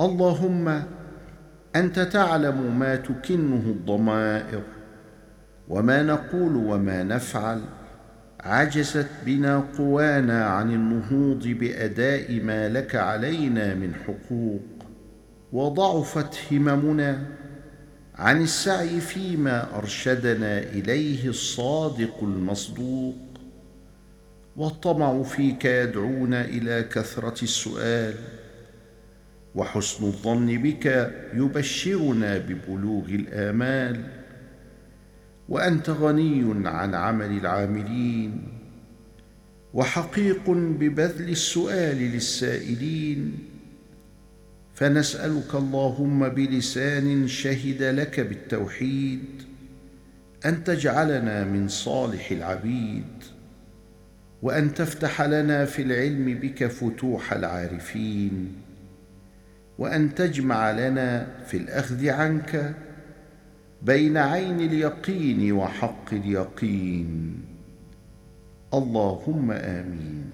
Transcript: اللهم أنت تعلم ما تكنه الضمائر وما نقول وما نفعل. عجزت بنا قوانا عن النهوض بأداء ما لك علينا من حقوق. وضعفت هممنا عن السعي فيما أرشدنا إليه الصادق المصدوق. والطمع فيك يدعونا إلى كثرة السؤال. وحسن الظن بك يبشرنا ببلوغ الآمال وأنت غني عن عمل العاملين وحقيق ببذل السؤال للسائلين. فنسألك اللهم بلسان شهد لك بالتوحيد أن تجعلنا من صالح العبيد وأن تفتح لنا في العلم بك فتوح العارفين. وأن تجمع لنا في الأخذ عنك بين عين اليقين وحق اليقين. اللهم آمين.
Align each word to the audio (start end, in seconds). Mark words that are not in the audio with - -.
اللهم 0.00 0.82
أنت 1.76 2.00
تعلم 2.00 2.78
ما 2.78 2.96
تكنه 2.96 3.62
الضمائر 3.66 4.62
وما 5.68 6.02
نقول 6.02 6.56
وما 6.56 7.02
نفعل. 7.02 7.60
عجزت 8.40 9.08
بنا 9.26 9.64
قوانا 9.78 10.46
عن 10.46 10.70
النهوض 10.70 11.48
بأداء 11.48 12.40
ما 12.40 12.68
لك 12.68 12.94
علينا 12.94 13.74
من 13.74 13.94
حقوق. 13.94 14.60
وضعفت 15.52 16.38
هممنا 16.52 17.26
عن 18.14 18.42
السعي 18.42 19.00
فيما 19.00 19.78
أرشدنا 19.78 20.58
إليه 20.58 21.28
الصادق 21.28 22.22
المصدوق. 22.22 23.14
والطمع 24.56 25.22
فيك 25.22 25.64
يدعونا 25.64 26.44
إلى 26.44 26.82
كثرة 26.82 27.42
السؤال. 27.42 28.14
وحسن 29.56 30.04
الظن 30.04 30.46
بك 30.46 31.12
يبشرنا 31.34 32.38
ببلوغ 32.38 33.08
الآمال 33.08 34.04
وأنت 35.48 35.90
غني 35.90 36.68
عن 36.68 36.94
عمل 36.94 37.38
العاملين 37.38 38.42
وحقيق 39.74 40.50
ببذل 40.50 41.30
السؤال 41.30 41.96
للسائلين. 41.96 43.38
فنسألك 44.74 45.54
اللهم 45.54 46.28
بلسان 46.28 47.28
شهد 47.28 47.82
لك 47.82 48.20
بالتوحيد 48.20 49.24
أن 50.46 50.64
تجعلنا 50.64 51.44
من 51.44 51.68
صالح 51.68 52.30
العبيد 52.30 53.04
وأن 54.42 54.74
تفتح 54.74 55.22
لنا 55.22 55.64
في 55.64 55.82
العلم 55.82 56.34
بك 56.34 56.66
فتوح 56.66 57.32
العارفين. 57.32 58.52
وأن 59.78 60.14
تجمع 60.14 60.70
لنا 60.70 61.26
في 61.46 61.56
الأخذ 61.56 62.08
عنك 62.08 62.74
بين 63.82 64.16
عين 64.16 64.60
اليقين 64.60 65.52
وحق 65.52 66.12
اليقين. 66.12 67.40
اللهم 68.74 69.50
آمين. 69.50 70.30